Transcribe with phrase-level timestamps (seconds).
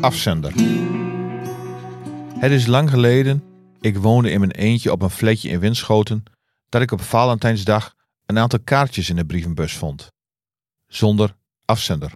[0.00, 0.52] Afzender.
[2.38, 3.44] Het is lang geleden,
[3.80, 6.24] ik woonde in mijn eentje op een flatje in Winschoten,
[6.68, 7.94] dat ik op Valentijnsdag
[8.26, 10.08] een aantal kaartjes in de brievenbus vond.
[10.86, 12.12] Zonder afzender.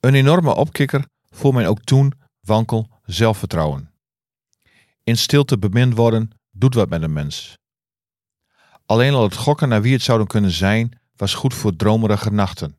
[0.00, 3.92] Een enorme opkikker voor mijn ook toen wankel zelfvertrouwen.
[5.04, 7.58] In stilte bemind worden doet wat met een mens.
[8.86, 12.76] Alleen al het gokken naar wie het zouden kunnen zijn was goed voor dromerige nachten.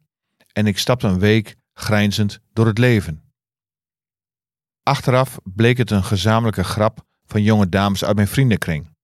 [0.51, 3.22] En ik stapte een week grijnzend door het leven.
[4.83, 8.95] Achteraf bleek het een gezamenlijke grap van jonge dames uit mijn vriendenkring.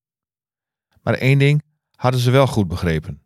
[1.02, 1.64] Maar één ding
[1.96, 3.22] hadden ze wel goed begrepen.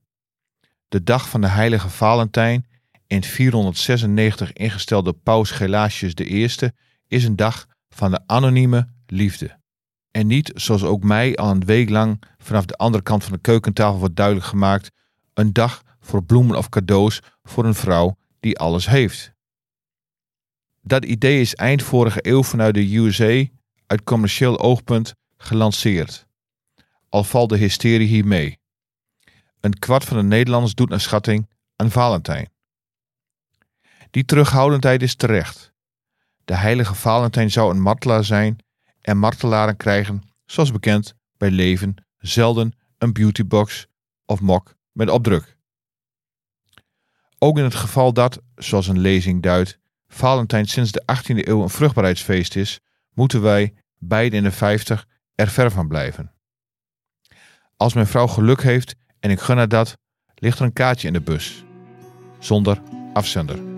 [0.87, 2.67] De dag van de heilige Valentijn,
[3.07, 6.49] in 496 ingesteld door paus Gelasius I,
[7.07, 9.59] is een dag van de anonieme liefde.
[10.11, 13.39] En niet, zoals ook mij al een week lang vanaf de andere kant van de
[13.39, 14.91] keukentafel wordt duidelijk gemaakt,
[15.33, 19.32] een dag voor bloemen of cadeaus voor een vrouw die alles heeft.
[20.85, 23.45] Dat idee is eind vorige eeuw vanuit de USA
[23.87, 26.27] uit commercieel oogpunt gelanceerd.
[27.09, 28.59] Al valt de hysterie hier mee.
[29.59, 32.51] Een kwart van de Nederlanders doet naar schatting aan Valentijn.
[34.11, 35.73] Die terughoudendheid is terecht.
[36.45, 38.57] De heilige Valentijn zou een martelaar zijn
[39.01, 43.87] en martelaren krijgen, zoals bekend, bij leven zelden een beautybox
[44.25, 45.57] of mok met opdruk.
[47.37, 49.79] Ook in het geval dat, zoals een lezing duidt,
[50.13, 52.79] Valentijn sinds de 18e eeuw een vruchtbaarheidsfeest is,
[53.13, 56.31] moeten wij, beiden in de 50, er ver van blijven.
[57.77, 59.97] Als mijn vrouw geluk heeft en ik gun haar dat,
[60.35, 61.63] ligt er een kaartje in de bus.
[62.39, 62.81] Zonder
[63.13, 63.72] afzender.